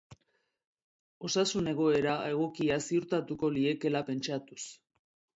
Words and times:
Osasun 1.27 1.67
egoera 1.71 2.15
egokia 2.29 2.77
ziurtatuko 2.85 3.51
liekeela 3.59 4.01
pentsatuz. 4.09 4.59